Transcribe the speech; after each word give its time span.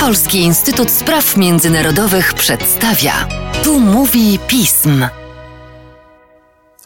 Polski 0.00 0.38
Instytut 0.38 0.90
Spraw 0.90 1.36
Międzynarodowych 1.36 2.34
przedstawia. 2.34 3.28
Tu 3.64 3.80
mówi 3.80 4.38
pism. 4.46 5.06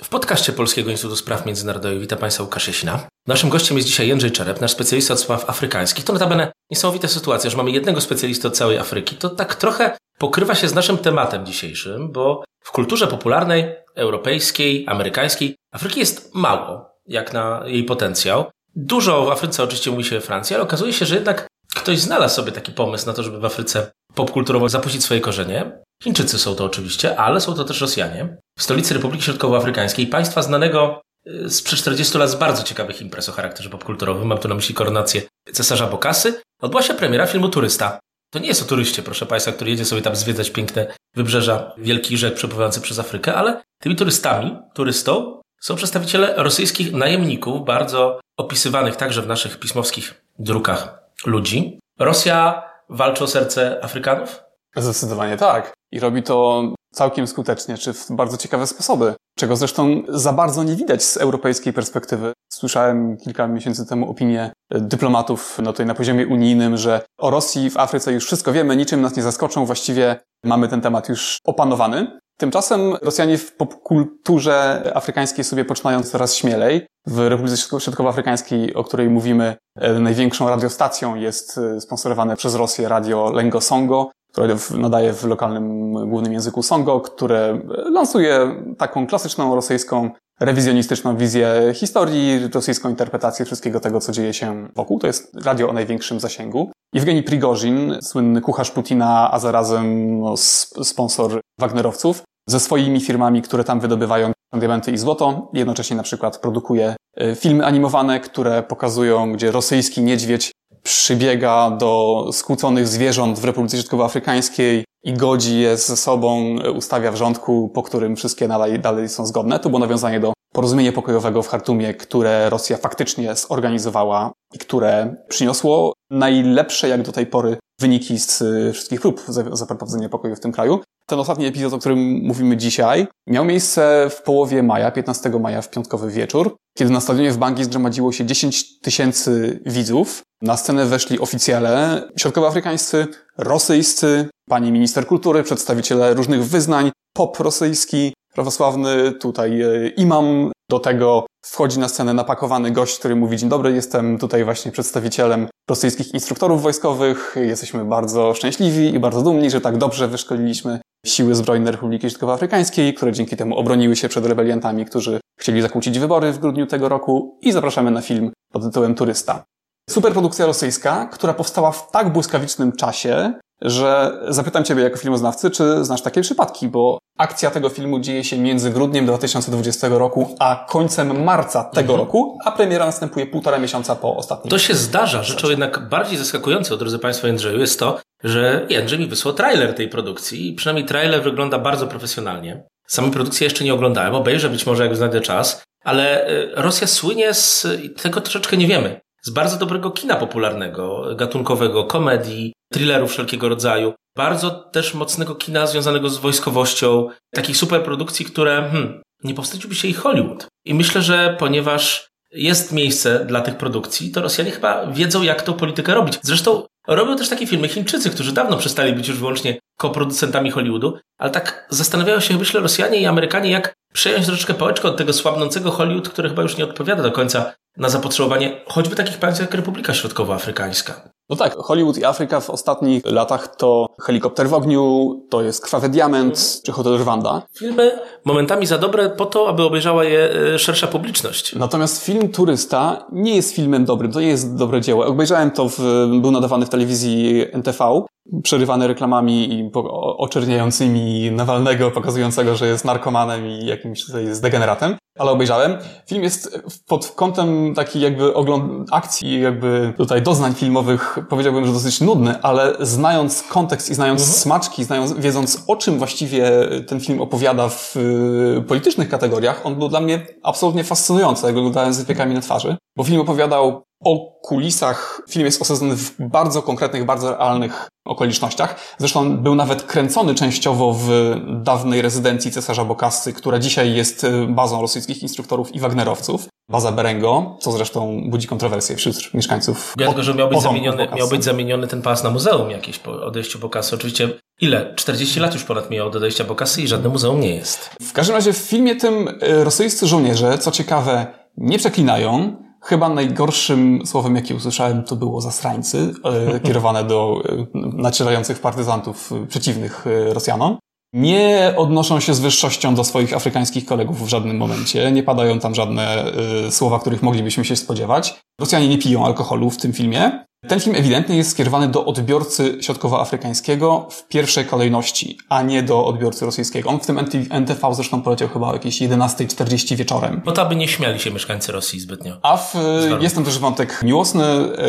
W 0.03 0.09
podcaście 0.09 0.53
Polskiego 0.53 0.91
Instytutu 0.91 1.17
Spraw 1.17 1.47
Międzynarodowych 1.47 2.01
witam 2.01 2.19
Państwa 2.19 2.43
Łukasz 2.43 2.67
Jasina. 2.67 3.07
Naszym 3.27 3.51
gościem 3.51 3.77
jest 3.77 3.89
dzisiaj 3.89 4.09
Jędrzej 4.09 4.31
Czerep, 4.33 4.61
nasz 4.61 4.71
specjalista 4.71 5.15
od 5.15 5.21
spraw 5.21 5.51
afrykańskich. 5.51 6.05
To 6.05 6.13
notabene 6.13 6.53
niesamowita 6.71 7.09
sytuacja, 7.09 7.51
że 7.51 7.57
mamy 7.57 7.71
jednego 7.71 8.01
specjalistę 8.01 8.49
od 8.49 8.57
całej 8.57 8.79
Afryki. 8.79 9.17
To 9.17 9.31
tak 9.31 9.55
trochę 9.55 9.97
pokrywa 10.19 10.55
się 10.55 10.69
z 10.69 10.75
naszym 10.75 10.99
tematem 10.99 11.47
dzisiejszym, 11.47 12.13
bo 12.13 12.45
w 12.65 12.73
kulturze 12.73 13.07
popularnej, 13.07 13.75
europejskiej, 13.95 14.85
amerykańskiej, 14.89 15.57
Afryki 15.73 16.01
jest 16.01 16.35
mało, 16.35 16.91
jak 17.07 17.33
na 17.33 17.63
jej 17.67 17.85
potencjał. 17.85 18.51
Dużo 18.75 19.25
w 19.25 19.31
Afryce 19.31 19.63
oczywiście 19.63 19.91
mówi 19.91 20.05
się 20.05 20.15
we 20.15 20.21
Francji, 20.21 20.55
ale 20.55 20.65
okazuje 20.65 20.93
się, 20.93 21.07
że 21.07 21.15
jednak 21.15 21.47
ktoś 21.77 22.01
znalazł 22.01 22.35
sobie 22.35 22.53
taki 22.53 22.73
pomysł 22.73 23.07
na 23.07 23.13
to, 23.13 23.23
żeby 23.23 23.41
w 23.41 23.45
Afryce 23.45 23.93
popkulturowo 24.15 24.69
zapuścić 24.69 25.05
swoje 25.05 25.21
korzenie. 25.21 25.73
Chińczycy 26.03 26.39
są 26.39 26.55
to 26.55 26.65
oczywiście, 26.65 27.17
ale 27.17 27.41
są 27.41 27.55
to 27.55 27.65
też 27.65 27.81
Rosjanie. 27.81 28.37
W 28.59 28.63
stolicy 28.63 28.95
Republiki 28.95 29.25
Środkowoafrykańskiej, 29.25 30.07
państwa 30.07 30.43
znanego 30.43 31.03
y, 31.27 31.51
sprzed 31.51 31.79
40 31.79 32.19
lat 32.19 32.31
z 32.31 32.35
bardzo 32.35 32.63
ciekawych 32.63 33.01
imprez 33.03 33.29
o 33.29 33.33
charakterze 33.33 33.71
popkulturowym, 33.71 34.29
mam 34.29 34.39
tu 34.39 34.49
na 34.49 34.55
myśli 34.55 34.75
koronację 34.75 35.23
cesarza 35.53 35.87
Bokasy, 35.87 36.41
odbyła 36.63 36.83
się 36.83 36.95
premiera 36.95 37.27
filmu 37.27 37.49
Turysta. 37.49 37.99
To 38.33 38.39
nie 38.39 38.49
jest 38.49 38.63
o 38.63 38.65
turyście, 38.65 39.03
proszę 39.03 39.27
Państwa, 39.27 39.53
który 39.53 39.71
jedzie 39.71 39.85
sobie 39.85 40.03
tam 40.03 40.17
zwiedzać 40.17 40.51
piękne 40.51 40.95
wybrzeża 41.15 41.73
wielkich 41.79 42.19
rzek 42.19 42.35
przepływających 42.35 42.83
przez 42.83 42.99
Afrykę, 42.99 43.35
ale 43.35 43.63
tymi 43.81 43.97
turystami, 43.97 44.59
turystą 44.75 45.41
są 45.61 45.77
przedstawiciele 45.77 46.35
rosyjskich 46.37 46.93
najemników, 46.93 47.65
bardzo 47.65 48.21
opisywanych 48.37 48.97
także 48.97 49.23
w 49.23 49.27
naszych 49.27 49.59
pismowskich 49.59 50.25
drukach 50.39 51.06
ludzi. 51.27 51.81
Rosja 51.99 52.63
walczy 52.89 53.25
o 53.25 53.27
serce 53.27 53.85
Afrykanów? 53.85 54.43
Zdecydowanie 54.77 55.37
tak. 55.37 55.73
I 55.93 56.01
robi 56.01 56.23
to 56.23 56.63
całkiem 56.93 57.27
skutecznie, 57.27 57.79
czy 57.79 57.93
w 57.93 58.07
bardzo 58.11 58.37
ciekawe 58.37 58.67
sposoby, 58.67 59.15
czego 59.39 59.57
zresztą 59.57 60.03
za 60.09 60.33
bardzo 60.33 60.65
nie 60.65 60.77
widać 60.77 61.05
z 61.05 61.17
europejskiej 61.17 61.73
perspektywy. 61.73 62.33
Słyszałem 62.53 63.17
kilka 63.17 63.49
miesięcy 63.49 63.87
temu 63.87 64.11
opinię 64.11 64.53
dyplomatów 64.71 65.59
no 65.63 65.73
tutaj 65.73 65.87
na 65.87 65.95
poziomie 65.95 66.27
unijnym, 66.27 66.77
że 66.77 67.01
o 67.19 67.31
Rosji 67.31 67.71
w 67.71 67.77
Afryce 67.77 68.13
już 68.13 68.25
wszystko 68.25 68.53
wiemy, 68.53 68.77
niczym 68.77 69.01
nas 69.01 69.17
nie 69.17 69.23
zaskoczą, 69.23 69.67
właściwie 69.67 70.21
mamy 70.45 70.69
ten 70.69 70.81
temat 70.81 71.09
już 71.09 71.39
opanowany. 71.45 72.19
Tymczasem 72.37 72.95
Rosjanie 73.03 73.39
w 73.39 73.53
popkulturze 73.53 74.83
afrykańskiej 74.95 75.45
sobie 75.45 75.65
poczynają 75.65 76.03
coraz 76.03 76.35
śmielej. 76.35 76.87
W 77.07 77.19
Republice 77.19 77.81
Środkowoafrykańskiej, 77.81 78.75
o 78.75 78.85
której 78.85 79.11
mówimy, 79.11 79.57
e, 79.77 79.93
największą 79.93 80.49
radiostacją 80.49 81.15
jest 81.15 81.59
e, 81.59 81.81
sponsorowane 81.81 82.37
przez 82.37 82.55
Rosję 82.55 82.89
radio 82.89 83.33
Lengo 83.33 83.61
Songo, 83.61 84.11
które 84.33 84.57
nadaje 84.79 85.13
w 85.13 85.25
lokalnym 85.25 85.93
głównym 86.11 86.33
języku 86.33 86.63
Songo, 86.63 87.01
które 87.01 87.61
lansuje 87.93 88.63
taką 88.79 89.07
klasyczną 89.07 89.55
rosyjską 89.55 90.11
rewizjonistyczną 90.41 91.17
wizję 91.17 91.73
historii, 91.75 92.49
rosyjską 92.55 92.89
interpretację 92.89 93.45
wszystkiego 93.45 93.81
tego, 93.81 94.01
co 94.01 94.13
dzieje 94.13 94.35
się 94.35 94.69
wokół. 94.75 94.99
To 94.99 95.07
jest 95.07 95.35
radio 95.45 95.69
o 95.69 95.73
największym 95.73 96.21
zasięgu. 96.21 96.73
Jewgeni 96.95 97.23
Prigorzin, 97.23 97.99
słynny 98.03 98.41
kucharz 98.41 98.71
Putina, 98.71 99.33
a 99.33 99.39
zarazem 99.39 100.21
no, 100.21 100.37
sponsor 100.85 101.41
Wagnerowców, 101.61 102.23
ze 102.49 102.61
swoimi 102.61 103.01
firmami, 103.01 103.43
które 103.43 103.65
tam 103.65 103.81
wydobywają 103.81 104.33
diamenty 104.53 104.93
i 104.93 104.99
złoto. 104.99 105.51
Jednocześnie 105.53 105.97
na 105.97 106.03
przykład 106.03 106.39
produkuje 106.39 106.97
e, 107.17 107.35
filmy 107.35 107.67
animowane, 107.67 108.21
które 108.21 108.63
pokazują, 108.63 109.33
gdzie 109.33 109.51
rosyjski 109.51 110.03
niedźwiedź 110.03 110.53
przybiega 110.83 111.71
do 111.71 112.25
skłóconych 112.33 112.89
zwierząt 112.89 113.39
w 113.39 113.45
Republice 113.45 113.77
Środkowoafrykańskiej 113.77 114.85
i 115.05 115.15
godzi 115.15 115.61
je 115.61 115.77
ze 115.77 115.97
sobą, 115.97 116.57
ustawia 116.75 117.13
w 117.13 117.17
rządku, 117.17 117.69
po 117.75 117.83
którym 117.83 118.17
wszystkie 118.17 118.49
dalej, 118.49 118.81
dalej 118.81 119.09
są 119.09 119.27
zgodne. 119.27 119.59
To 119.59 119.69
było 119.69 119.79
nawiązanie 119.79 120.21
do 120.21 120.33
porozumienia 120.57 120.93
pokojowego 120.93 121.43
w 121.43 121.49
Hartumie, 121.49 121.95
które 121.95 122.51
Rosja 122.51 122.77
faktycznie 122.77 123.35
zorganizowała 123.35 124.33
i 124.55 124.59
które 124.59 125.17
przyniosło 125.29 125.93
najlepsze 126.11 126.89
jak 126.89 127.03
do 127.03 127.13
tej 127.13 127.27
pory 127.27 127.57
wyniki 127.81 128.19
z 128.19 128.43
wszystkich 128.75 129.01
prób 129.01 129.21
zaprowadzenia 129.53 130.09
pokoju 130.09 130.37
w 130.37 130.41
tym 130.41 130.53
kraju. 130.53 130.81
Ten 131.07 131.21
ostatni 131.21 131.47
epizod, 131.47 131.73
o 131.73 131.79
którym 131.79 132.21
mówimy 132.23 132.57
dzisiaj, 132.57 133.07
miał 133.27 133.45
miejsce 133.45 134.07
w 134.11 134.23
połowie 134.23 134.63
maja, 134.63 134.91
15 134.91 135.31
maja 135.31 135.63
w 135.63 135.71
piątkowy 135.71 136.11
wieczór, 136.11 136.57
kiedy 136.79 136.91
na 136.91 137.01
stadionie 137.01 137.33
w 137.33 137.39
Bangi 137.39 137.65
zgromadziło 137.65 138.13
się 138.13 138.27
10 138.27 138.81
tysięcy 138.81 139.61
widzów. 139.67 140.23
Na 140.43 140.57
scenę 140.57 140.87
weszli 140.87 141.21
oficjele 141.21 142.03
środkowoafrykańscy, 142.19 143.07
rosyjscy, 143.39 144.29
pani 144.49 144.73
minister 144.73 145.07
kultury, 145.07 145.43
przedstawiciele 145.43 146.15
różnych 146.15 146.45
wyznań, 146.45 146.91
pop 147.17 147.41
rosyjski, 147.41 148.13
prawosławny, 148.37 149.13
tutaj 149.13 149.63
e, 149.63 149.89
imam. 149.89 150.53
Do 150.71 150.79
tego 150.79 151.27
wchodzi 151.45 151.79
na 151.79 151.89
scenę 151.89 152.15
napakowany 152.15 152.71
gość, 152.71 152.99
który 152.99 153.17
mówi, 153.17 153.37
dzień 153.37 153.49
dobry, 153.49 153.73
jestem 153.73 154.19
tutaj 154.19 154.45
właśnie 154.45 154.73
przedstawicielem 154.73 155.49
rosyjskich 155.71 156.15
instruktorów 156.15 156.63
wojskowych. 156.63 157.37
Jesteśmy 157.41 157.85
bardzo 157.85 158.35
szczęśliwi 158.35 158.95
i 158.95 158.99
bardzo 158.99 159.23
dumni, 159.23 159.51
że 159.51 159.61
tak 159.61 159.79
dobrze 159.79 160.09
wyszkoliliśmy 160.09 160.81
siły 161.07 161.35
zbrojne 161.35 161.71
Republiki 161.71 162.11
Środkowoafrykańskiej, 162.11 162.95
które 162.95 163.13
dzięki 163.13 163.37
temu 163.37 163.57
obroniły 163.57 163.97
się 163.97 164.09
przed 164.09 164.27
rebeliantami, 164.27 164.85
którzy 164.85 165.21
chcieli 165.41 165.63
zakłócić 165.63 165.99
wybory 165.99 166.33
w 166.33 166.39
grudniu 166.39 166.67
tego 166.67 166.89
roku 166.89 167.39
i 167.43 167.53
zapraszamy 167.53 167.91
na 167.91 168.01
film 168.01 168.33
pod 168.53 168.63
tytułem 168.63 168.95
Turysta. 168.95 169.45
Superprodukcja 169.91 170.47
rosyjska, 170.47 171.07
która 171.07 171.35
powstała 171.35 171.73
w 171.73 171.91
tak 171.91 172.13
błyskawicznym 172.13 172.73
czasie, 172.73 173.33
że 173.63 174.21
zapytam 174.29 174.65
Ciebie 174.65 174.83
jako 174.83 174.97
filmoznawcy, 174.97 175.51
czy 175.51 175.85
znasz 175.85 176.03
takie 176.03 176.21
przypadki, 176.21 176.69
bo 176.69 176.99
akcja 177.19 177.51
tego 177.51 177.69
filmu 177.69 178.01
dzieje 178.01 178.25
się 178.25 178.39
między 178.39 178.71
grudniem 178.71 179.07
2020 179.07 179.89
roku 179.89 180.37
a 180.39 180.67
końcem 180.69 181.25
marca 181.25 181.65
tego 181.65 181.93
mhm. 181.93 181.99
roku, 181.99 182.39
a 182.45 182.51
premiera 182.51 182.87
następuje 182.87 183.27
półtora 183.27 183.59
miesiąca 183.59 183.97
po 183.97 184.17
ostatnim. 184.17 184.51
To 184.51 184.59
się 184.59 184.75
zdarza. 184.75 185.23
Rzeczą 185.23 185.51
jednak 185.51 185.89
bardziej 185.89 186.19
zaskakującą, 186.19 186.77
drodzy 186.77 186.99
Państwo 186.99 187.27
Jędrzeju, 187.27 187.59
jest 187.59 187.79
to, 187.79 188.01
że 188.25 188.67
Jędrzej 188.69 188.99
mi 188.99 189.07
wysłał 189.07 189.35
trailer 189.35 189.75
tej 189.75 189.89
produkcji 189.89 190.49
i 190.49 190.55
przynajmniej 190.55 190.87
trailer 190.87 191.23
wygląda 191.23 191.59
bardzo 191.59 191.87
profesjonalnie. 191.87 192.63
Samej 192.87 193.11
produkcji 193.11 193.45
jeszcze 193.45 193.65
nie 193.65 193.75
oglądałem, 193.75 194.15
obejrzę 194.15 194.49
być 194.49 194.67
może 194.67 194.85
jak 194.85 194.97
znajdę 194.97 195.21
czas, 195.21 195.65
ale 195.85 196.29
y, 196.29 196.51
Rosja 196.55 196.87
słynie 196.87 197.35
z 197.35 197.67
tego 198.03 198.21
troszeczkę 198.21 198.57
nie 198.57 198.67
wiemy 198.67 199.01
z 199.23 199.31
bardzo 199.31 199.57
dobrego 199.57 199.91
kina 199.91 200.17
popularnego, 200.17 201.15
gatunkowego, 201.17 201.85
komedii, 201.85 202.53
thrillerów 202.73 203.11
wszelkiego 203.11 203.49
rodzaju. 203.49 203.95
Bardzo 204.17 204.51
też 204.51 204.95
mocnego 204.95 205.35
kina 205.35 205.67
związanego 205.67 206.11
z 206.11 206.19
wojskowością, 206.19 207.09
takich 207.35 207.57
superprodukcji, 207.57 208.25
które 208.25 208.69
hmm, 208.71 209.03
nie 209.25 209.35
powstydziłby 209.35 209.75
się 209.75 209.89
ich 209.89 209.99
Hollywood. 209.99 210.47
I 210.65 210.75
myślę, 210.75 211.03
że 211.03 211.37
ponieważ 211.39 212.09
jest 212.33 212.73
miejsce 212.73 213.25
dla 213.25 213.41
tych 213.41 213.57
produkcji, 213.57 214.11
to 214.11 214.23
Rosjanie 214.23 214.51
chyba 214.51 214.87
wiedzą, 214.87 215.23
jak 215.23 215.43
tą 215.43 215.53
politykę 215.53 215.95
robić. 215.95 216.19
Zresztą 216.23 216.63
robią 216.87 217.17
też 217.17 217.29
takie 217.29 217.47
filmy 217.47 217.69
Chińczycy, 217.69 218.11
którzy 218.11 218.33
dawno 218.33 218.57
przestali 218.57 218.93
być 218.93 219.09
już 219.09 219.19
wyłącznie 219.19 219.59
koproducentami 219.79 220.51
Hollywoodu, 220.51 220.99
ale 221.19 221.31
tak 221.31 221.67
zastanawiają 221.71 222.21
się, 222.21 222.39
myślę, 222.39 222.61
Rosjanie 222.61 223.01
i 223.01 223.07
Amerykanie, 223.07 223.51
jak 223.51 223.75
przejąć 223.93 224.27
troszeczkę 224.27 224.55
pałeczkę 224.55 224.89
od 224.89 224.97
tego 224.97 225.13
słabnącego 225.13 225.71
Hollywood, 225.71 226.09
który 226.09 226.29
chyba 226.29 226.43
już 226.43 226.57
nie 226.57 226.65
odpowiada 226.65 227.03
do 227.03 227.13
końca 227.13 227.53
na 227.77 227.89
zapotrzebowanie 227.89 228.61
choćby 228.67 228.97
takich 228.97 229.19
państw 229.19 229.41
jak 229.41 229.55
Republika 229.55 229.95
Środkowoafrykańska. 229.95 231.09
No 231.31 231.37
tak, 231.37 231.57
Hollywood 231.57 231.99
i 231.99 232.05
Afryka 232.05 232.41
w 232.41 232.51
ostatnich 232.51 233.03
latach 233.05 233.57
to 233.57 233.87
Helikopter 234.03 234.49
w 234.49 234.55
ogniu, 234.55 235.15
to 235.31 235.43
jest 235.43 235.65
Krwawy 235.65 235.89
Diament, 235.89 236.61
czy 236.65 236.73
Hotel 236.73 236.99
Rwanda. 236.99 237.43
Filmy 237.59 237.99
momentami 238.25 238.67
za 238.67 238.79
dobre 238.79 239.11
po 239.11 239.27
to, 239.27 239.49
aby 239.49 239.63
obejrzała 239.63 240.05
je 240.05 240.31
e, 240.55 240.59
szersza 240.59 240.87
publiczność. 240.87 241.55
Natomiast 241.55 242.05
film 242.05 242.29
Turysta 242.33 243.07
nie 243.13 243.37
jest 243.37 243.55
filmem 243.55 243.85
dobrym, 243.85 244.13
to 244.13 244.21
nie 244.21 244.29
jest 244.29 244.57
dobre 244.57 244.81
dzieło. 244.81 245.07
Obejrzałem 245.07 245.51
to, 245.51 245.69
w, 245.69 245.79
był 246.21 246.31
nadawany 246.31 246.67
w 246.67 246.69
telewizji 246.69 247.45
NTV 247.53 248.03
przerywany 248.43 248.87
reklamami 248.87 249.53
i 249.53 249.71
oczerniającymi 250.19 251.31
Nawalnego, 251.31 251.91
pokazującego, 251.91 252.57
że 252.57 252.67
jest 252.67 252.85
narkomanem 252.85 253.47
i 253.47 253.67
jakimś 253.67 254.07
tutaj 254.07 254.35
zdegeneratem. 254.35 254.97
Ale 255.19 255.31
obejrzałem. 255.31 255.77
Film 256.07 256.23
jest 256.23 256.61
pod 256.87 257.07
kątem 257.07 257.75
takiej 257.75 258.03
jakby 258.03 258.35
ogląd 258.35 258.89
akcji, 258.93 259.41
jakby 259.41 259.95
tutaj 259.97 260.23
doznań 260.23 260.55
filmowych, 260.55 261.19
powiedziałbym, 261.29 261.67
że 261.67 261.73
dosyć 261.73 262.01
nudny, 262.01 262.43
ale 262.43 262.77
znając 262.81 263.43
kontekst 263.43 263.91
i 263.91 263.95
znając 263.95 264.21
mhm. 264.21 264.39
smaczki, 264.39 264.85
znając, 264.85 265.13
wiedząc 265.13 265.65
o 265.67 265.77
czym 265.77 265.99
właściwie 265.99 266.51
ten 266.89 267.01
film 267.01 267.21
opowiada 267.21 267.69
w 267.69 267.97
y, 267.97 268.65
politycznych 268.69 269.09
kategoriach, 269.09 269.67
on 269.67 269.75
był 269.75 269.89
dla 269.89 270.01
mnie 270.01 270.27
absolutnie 270.43 270.85
fascynujący, 270.85 271.47
jak 271.47 271.57
oglądałem 271.57 271.93
z 271.93 271.99
wypiekami 271.99 272.35
na 272.35 272.41
twarzy. 272.41 272.77
Bo 272.97 273.05
film 273.05 273.21
opowiadał 273.21 273.83
o 274.05 274.39
kulisach. 274.43 275.23
Film 275.29 275.47
jest 275.47 275.63
osadzony 275.63 275.97
w 275.97 276.15
bardzo 276.19 276.63
konkretnych, 276.63 277.05
bardzo 277.05 277.31
realnych 277.31 277.89
okolicznościach. 278.09 278.95
Zresztą 278.99 279.37
był 279.37 279.55
nawet 279.55 279.83
kręcony 279.83 280.35
częściowo 280.35 280.93
w 280.93 281.35
dawnej 281.63 282.03
rezydencji 282.03 282.51
cesarza 282.51 282.85
Bokassy, 282.85 283.33
która 283.33 283.59
dzisiaj 283.59 283.95
jest 283.95 284.25
y, 284.25 284.47
bazą 284.49 284.81
rosyjskich 284.81 285.23
instruktorów 285.23 285.75
i 285.75 285.81
wagnerowców. 285.81 286.49
Baza 286.69 286.93
Berengo, 286.93 287.57
co 287.61 287.73
zresztą 287.73 288.23
budzi 288.27 288.49
kontrowersje 288.49 288.97
wśród 288.97 289.35
mieszkańców. 289.35 289.95
Dlatego, 289.97 290.23
że 290.23 290.35
miał 290.35 290.49
być, 290.49 290.61
zamieniony, 290.61 291.09
miał 291.17 291.29
być 291.29 291.45
zamieniony 291.45 291.87
ten 291.87 292.03
pas 292.03 292.25
na 292.25 292.31
muzeum 292.31 292.71
jakieś 292.71 292.99
po 292.99 293.11
odejściu 293.11 293.59
Bokassy. 293.59 293.97
Oczywiście 293.97 294.31
ile? 294.61 294.95
40 294.95 295.41
lat 295.41 295.55
już 295.55 295.65
ponad 295.65 295.91
mijało 295.91 296.09
od 296.09 296.17
odejścia 296.17 296.45
Bokassy 296.45 296.83
i 296.83 296.89
żadne 296.89 297.09
muzeum 297.09 297.41
nie 297.41 297.55
jest. 297.55 297.91
W 298.03 298.13
każdym 298.13 298.37
razie 298.37 298.53
w 298.53 298.57
filmie 298.57 298.97
tym 298.97 299.29
y, 299.29 299.65
rosyjscy 299.65 300.07
żołnierze, 300.07 300.59
co 300.59 300.71
ciekawe, 300.71 301.27
nie 301.57 301.79
przeklinają. 301.79 302.57
Chyba 302.87 303.09
najgorszym 303.09 304.07
słowem, 304.07 304.37
jakie 304.37 304.55
usłyszałem, 304.55 305.05
to 305.05 305.17
było 305.17 305.41
zasrańcy, 305.41 306.13
y, 306.57 306.61
kierowane 306.61 307.05
do 307.05 307.43
y, 307.51 307.67
nacierających 307.75 308.59
partyzantów 308.59 309.33
y, 309.33 309.47
przeciwnych 309.47 310.07
Rosjanom. 310.33 310.79
Nie 311.13 311.75
odnoszą 311.77 312.21
się 312.21 312.35
z 312.35 312.41
wyższością 312.41 312.95
do 312.95 313.05
swoich 313.05 313.37
afrykańskich 313.37 313.87
kolegów 313.87 314.25
w 314.25 314.29
żadnym 314.29 314.57
momencie. 314.57 315.13
Nie 315.13 315.23
padają 315.23 315.59
tam 315.59 315.75
żadne 315.75 316.25
słowa, 316.71 316.99
których 316.99 317.23
moglibyśmy 317.23 317.65
się 317.65 317.77
spodziewać. 317.77 318.41
Rosjanie 318.61 318.89
nie 318.89 318.99
piją 318.99 319.27
alkoholu 319.27 319.71
w 319.71 319.77
tym 319.77 319.93
filmie. 319.93 320.45
Ten 320.69 320.81
film 320.81 320.97
ewidentnie 320.97 321.37
jest 321.37 321.51
skierowany 321.51 321.89
do 321.89 322.05
odbiorcy 322.05 322.79
środkowoafrykańskiego 322.81 324.07
w 324.11 324.29
pierwszej 324.29 324.65
kolejności, 324.65 325.39
a 325.49 325.63
nie 325.63 325.83
do 325.83 326.07
odbiorcy 326.07 326.47
rosyjskiego. 326.47 326.91
On 326.91 327.01
w 327.01 327.07
tym 327.07 327.19
NTV 327.51 327.95
zresztą 327.95 328.23
poleciał 328.23 328.49
chyba 328.49 328.69
o 328.69 328.73
jakieś 328.73 329.03
11.40 329.03 329.97
wieczorem. 329.97 330.43
Bo 330.45 330.53
tam 330.53 330.69
by 330.69 330.77
nie 330.77 330.89
śmiali 330.89 331.21
się 331.21 331.31
mieszkańcy 331.31 331.73
Rosji 331.73 332.01
zbytnio. 332.01 332.39
A 332.43 332.57
w, 332.57 332.75
jest 333.21 333.35
tam 333.35 333.45
też 333.45 333.59
wątek 333.59 334.03
miłosny, 334.03 334.45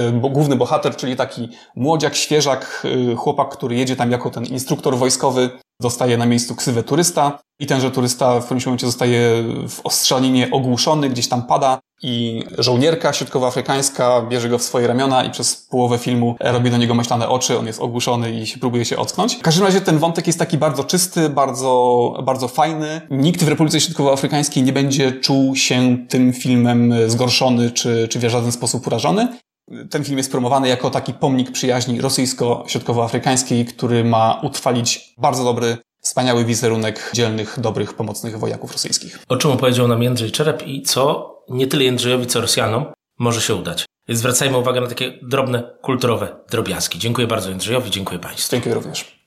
y, 0.09 0.11
bo 0.11 0.29
główny 0.29 0.55
bohater, 0.55 0.95
czyli 0.95 1.15
taki 1.15 1.49
młodziak, 1.75 2.15
świeżak, 2.15 2.87
y, 3.11 3.15
chłopak, 3.15 3.49
który 3.49 3.75
jedzie 3.75 3.95
tam 3.95 4.11
jako 4.11 4.29
ten 4.29 4.45
instruktor 4.45 4.97
wojskowy, 4.97 5.49
dostaje 5.81 6.17
na 6.17 6.25
miejscu 6.25 6.55
ksywę 6.55 6.83
turysta 6.83 7.39
i 7.59 7.65
tenże 7.65 7.91
turysta 7.91 8.39
w 8.39 8.45
którymś 8.45 8.65
momencie 8.65 8.85
zostaje 8.85 9.43
w 9.69 9.79
ostrzelinie 9.83 10.51
ogłuszony, 10.51 11.09
gdzieś 11.09 11.29
tam 11.29 11.43
pada 11.43 11.79
i 12.01 12.43
żołnierka 12.57 13.13
środkowoafrykańska 13.13 14.21
bierze 14.21 14.49
go 14.49 14.57
w 14.57 14.63
swoje 14.63 14.87
ramiona 14.87 15.23
i 15.23 15.29
przez 15.29 15.55
połowę 15.55 15.97
filmu 15.97 16.35
robi 16.39 16.71
do 16.71 16.77
niego 16.77 16.93
myślane 16.93 17.29
oczy, 17.29 17.59
on 17.59 17.67
jest 17.67 17.81
ogłuszony 17.81 18.31
i 18.31 18.47
się 18.47 18.59
próbuje 18.59 18.85
się 18.85 18.97
ocknąć. 18.97 19.35
W 19.35 19.41
każdym 19.41 19.65
razie 19.65 19.81
ten 19.81 19.97
wątek 19.97 20.27
jest 20.27 20.39
taki 20.39 20.57
bardzo 20.57 20.83
czysty, 20.83 21.29
bardzo, 21.29 22.13
bardzo 22.23 22.47
fajny. 22.47 23.01
Nikt 23.09 23.43
w 23.43 23.47
Republice 23.47 23.81
Środkowoafrykańskiej 23.81 24.63
nie 24.63 24.73
będzie 24.73 25.11
czuł 25.11 25.55
się 25.55 25.97
tym 26.09 26.33
filmem 26.33 26.93
zgorszony 27.07 27.71
czy, 27.71 28.07
czy 28.07 28.19
w 28.19 28.29
żaden 28.29 28.51
sposób 28.51 28.87
urażony. 28.87 29.27
Ten 29.89 30.03
film 30.03 30.17
jest 30.17 30.31
promowany 30.31 30.67
jako 30.67 30.89
taki 30.89 31.13
pomnik 31.13 31.51
przyjaźni 31.51 32.01
rosyjsko-środkowoafrykańskiej, 32.01 33.65
który 33.65 34.03
ma 34.03 34.39
utrwalić 34.43 35.13
bardzo 35.17 35.43
dobry, 35.43 35.77
wspaniały 36.07 36.45
wizerunek 36.45 37.11
dzielnych, 37.13 37.59
dobrych, 37.59 37.93
pomocnych 37.93 38.39
wojaków 38.39 38.71
rosyjskich. 38.71 39.19
O 39.27 39.37
czym 39.37 39.51
opowiedział 39.51 39.87
nam 39.87 40.03
Jędrzej 40.03 40.31
Czerep 40.31 40.67
i 40.67 40.81
co 40.81 41.33
nie 41.49 41.67
tyle 41.67 41.83
Jędrzejowi, 41.83 42.27
co 42.27 42.41
Rosjanom 42.41 42.85
może 43.19 43.41
się 43.41 43.55
udać. 43.55 43.85
Więc 44.07 44.19
zwracajmy 44.19 44.57
uwagę 44.57 44.81
na 44.81 44.87
takie 44.87 45.19
drobne, 45.21 45.77
kulturowe 45.81 46.35
drobiazgi. 46.51 46.99
Dziękuję 46.99 47.27
bardzo 47.27 47.49
Jędrzejowi, 47.49 47.91
dziękuję 47.91 48.19
Państwu. 48.19 48.51
Dziękuję 48.51 48.75
również. 48.75 49.15